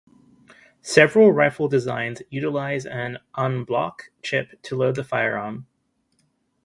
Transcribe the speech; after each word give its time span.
Several 0.81 1.31
rifle 1.31 1.67
designs 1.67 2.23
utilize 2.31 2.87
an 2.87 3.19
"en 3.37 3.63
bloc" 3.65 4.09
clip 4.23 4.59
to 4.63 4.75
load 4.75 4.95
the 4.95 5.03
firearm. 5.03 5.67